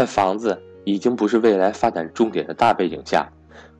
[0.00, 3.30] 在房子已经不是未来发展重点的大背景下，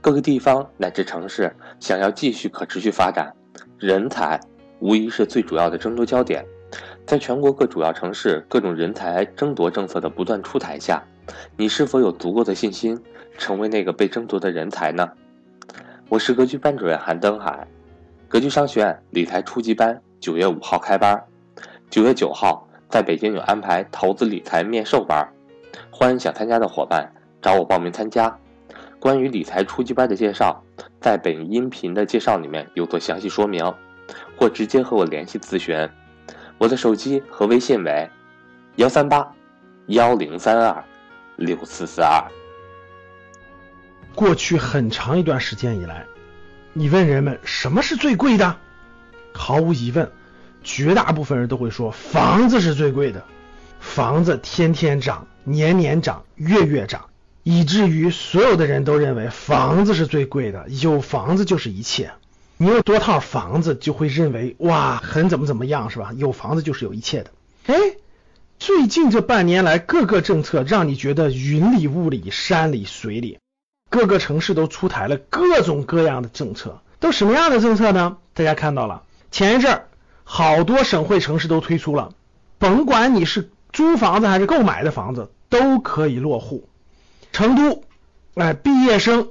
[0.02, 3.34] 各个地方乃至城市想要继续可持续发展，
[3.78, 4.38] 人才
[4.80, 6.44] 无疑是最主要的争夺焦点。
[7.06, 11.02] 在全国各主要城市各种人才争夺政策的不断出台下，
[11.56, 13.02] 你是否有足够的信心
[13.38, 15.08] 成为那个被争夺的人才呢？
[16.10, 17.66] 我是格局班主任韩登海，
[18.28, 21.18] 格局商学院理财初级班九月五号开班，
[21.88, 25.26] 九月九号在北京有安排投资理财面授班，
[25.90, 28.36] 欢迎想参加的伙伴找我报名参加。
[28.98, 30.62] 关于理财初级班的介绍，
[31.00, 33.64] 在本音频的介绍里面有做详细说明，
[34.36, 35.88] 或直接和我联系咨询。
[36.58, 38.10] 我的手机和微信为
[38.76, 39.26] 幺三八
[39.86, 40.84] 幺零三二
[41.36, 42.22] 六四四二。
[44.14, 46.04] 过去很长一段时间以来，
[46.74, 48.54] 你问人们什么是最贵的，
[49.32, 50.10] 毫无疑问，
[50.62, 53.24] 绝大部分人都会说房子是最贵的。
[53.80, 57.06] 房子天天涨，年年涨，月月涨，
[57.42, 62.12] 以至于所有的人都认为房子是最贵的，有房子就是一切。
[62.56, 66.12] 你有多套房子，就会认为哇，很怎么怎么样，是吧？
[66.14, 67.30] 有房子就是有一切的。
[67.66, 67.74] 哎，
[68.58, 73.38] 最近这半年来，各个政策让你觉得云里雾里、山里水里，
[73.88, 76.82] 各个城市都出台了各种各样的政策。
[76.98, 78.18] 都什么样的政策呢？
[78.34, 79.88] 大家看到了，前一阵儿
[80.22, 82.12] 好多省会城市都推出了，
[82.58, 86.68] 甭管你是租房子还是购买的房子，都可以落户。
[87.32, 87.84] 成都，
[88.34, 89.28] 哎，毕业生。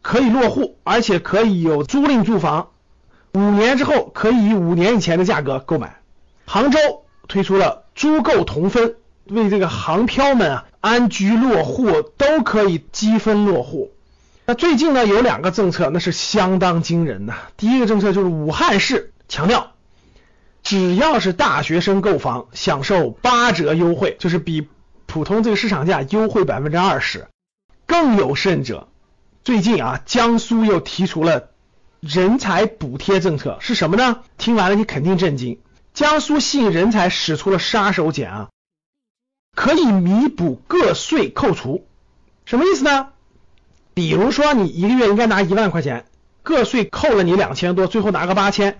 [0.00, 2.68] 可以落户，而且可以有租赁住房，
[3.34, 5.98] 五年之后可以以五年以前的价格购买。
[6.46, 6.78] 杭州
[7.26, 8.94] 推出了租购同分，
[9.26, 13.90] 为这个杭漂们啊安居落户都可以积分落户。
[14.46, 17.34] 那最近呢有两个政策，那是相当惊人的。
[17.58, 19.72] 第一个政策就是武汉市强调，
[20.68, 24.68] 只要是大学生购房，享受八折优惠，就是比
[25.06, 27.26] 普通这个市场价优惠百分之二十。
[27.86, 28.86] 更有甚者。
[29.42, 31.48] 最近啊，江苏又提出了
[32.00, 34.20] 人才补贴政策，是什么呢？
[34.36, 35.58] 听完了你肯定震惊。
[35.94, 38.48] 江苏吸引人才使出了杀手锏啊，
[39.56, 41.86] 可以弥补个税扣除，
[42.44, 43.08] 什么意思呢？
[43.94, 46.04] 比如说你一个月应该拿一万块钱，
[46.42, 48.78] 个税扣了你两千多，最后拿个八千，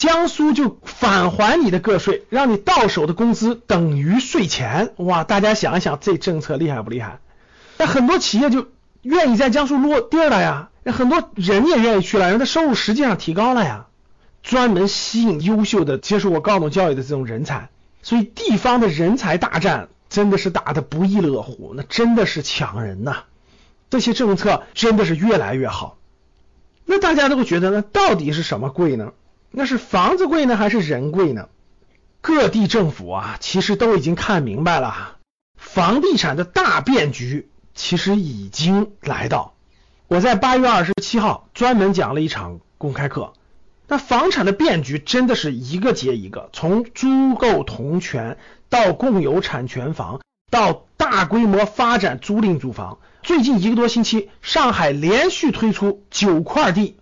[0.00, 4.94] 江苏就返还你的个税，让你到手的工资等于税前。
[4.96, 7.18] 哇，大家想一想，这政策厉害不厉害？
[7.76, 8.66] 那很多企业就。
[9.02, 13.86] 愿意在江苏落地了呀，那很多人也愿意去了，人的收入实际上提高了呀。
[14.42, 17.70] 专门吸引优秀的接受过高等教育的这种人才，
[18.02, 23.24] 所以地方的人才大战真的是打得不亦乐乎，那真的是抢人呐。
[23.88, 25.96] 这些政策真的是越来越好。
[26.84, 29.12] 那大家都会觉得，那到底是什么贵呢？
[29.50, 31.48] 那是房子贵呢，还是人贵呢？
[32.20, 35.16] 各地政府啊，其实都已经看明白了，
[35.56, 37.48] 房地产的大变局。
[37.72, 39.54] 其实已经来到。
[40.06, 43.32] 我在八月二十七号专门讲了一场公开课。
[43.86, 48.36] 那房产的变局真的是一个接一个，从租购同权
[48.68, 52.98] 到共有产权房，到大规模发展租赁住房。
[53.22, 56.96] 最近一个多星期，上海连续推出九块地，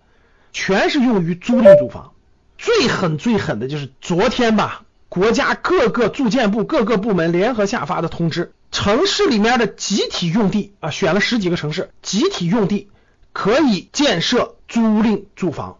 [0.52, 2.12] 全是用于租赁住房。
[2.58, 8.52] 最狠最狠的就是昨天吧，国家各个住建部各个部门联合下发的通知。
[8.70, 12.90] 城市里面的集体用地啊，选了十几个城市，集体用地
[13.32, 15.78] 可以建设租赁住房，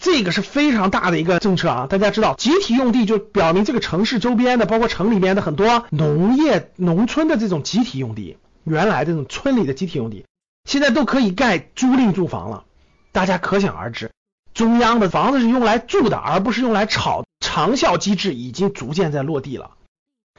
[0.00, 1.86] 这个是非常大的一个政策啊。
[1.88, 10.24] 大家知道，集体用地就表明这个城市周边的，包括城里面的很多农业、农村的这种集体用地，原来这种村里的集体用地，
[10.64, 12.64] 现在都可以盖租赁住房了。
[13.12, 14.10] 大家可想而知，
[14.54, 19.72] 中央的房子是用来住的，而不是用来炒，长效机制已经逐渐在落地了。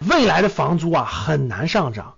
[0.07, 2.15] 未来的房租啊很难上涨，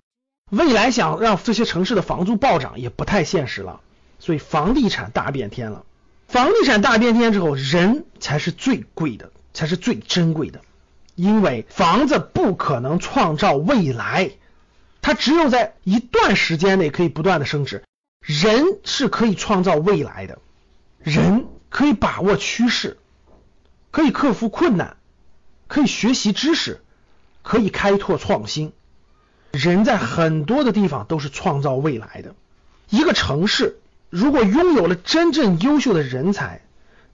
[0.51, 3.81] 未来想让这些城市的房租暴涨也不太现实了，
[4.19, 5.83] 所以房地产大变天了。
[6.27, 10.61] 房地产大变天之后，人才是最贵的，才是最珍贵的，
[11.15, 14.31] 因为房子不可能创造未来，
[15.01, 17.83] 它只有在一段时间内可以不断的升值。
[18.21, 20.39] 人是可以创造未来的，
[20.99, 22.97] 人可以把握趋势，
[23.91, 24.97] 可以克服困难，
[25.67, 26.81] 可以学习知识。
[27.43, 28.73] 可以开拓创新，
[29.53, 32.35] 人在很多的地方都是创造未来的。
[32.89, 33.79] 一个城市
[34.09, 36.59] 如果拥有了真正优秀的人才，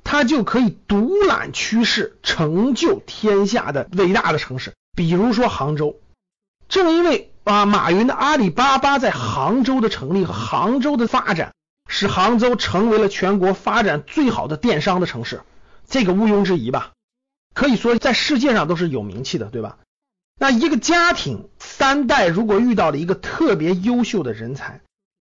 [0.03, 4.73] 它就可以独揽趋势，成就天下的伟大的城市。
[4.97, 5.99] 比如说杭州，
[6.67, 11.53] 正因为啊马云的阿里巴巴在杭州的成立和杭州的发展，
[11.87, 15.41] 使杭州成为了全国发展最好的电商的城市，
[15.87, 16.91] 这个毋庸置疑吧？
[17.53, 19.77] 可以说在世界上都是有名气的，对吧？
[20.39, 24.81] 那一个家庭三代如果遇到了一个特别优秀的人才，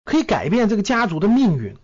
[0.04, 1.76] 可以改变这个家族的命运，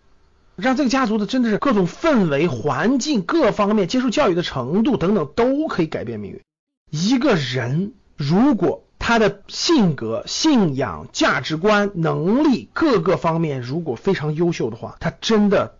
[0.55, 6.41] 让这个家族的真的是各种氛围、环境各方面接受教育的程度等等都可以改变命运。
[6.89, 15.75] 一个人如果他的性格、信仰、价值观、能力各个方面如果非常优秀的话，他真的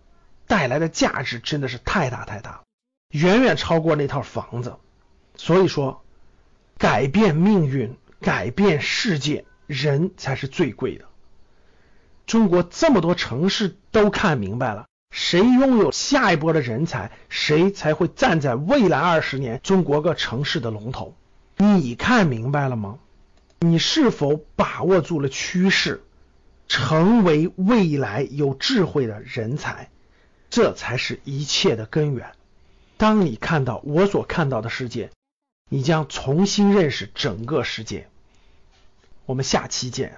[0.47, 2.63] 带来的价值真的是太大太大，
[3.12, 4.75] 远远超过那套房子。
[5.38, 6.01] 所以说，
[6.79, 11.06] 改变命运、改变世界，人才是最贵的。
[12.25, 21.15] 中国这么多城市都看明白了，谁拥有下一波的人才，谁才会站在未来二十年中国各城市的龙头。
[21.56, 22.97] 你看明白了吗？
[23.63, 26.04] 你是否把握住了趋势，
[26.68, 29.90] 成为未来有智慧的人才？
[30.50, 32.31] 这才是一切的根源。
[32.98, 35.12] 当你看到我所看到的世界，
[35.69, 38.08] 你将重新认识整个世界。
[39.25, 40.18] 我们下期见。